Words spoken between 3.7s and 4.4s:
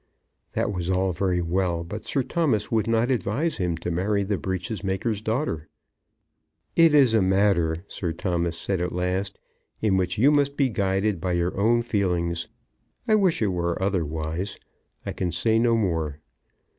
to marry the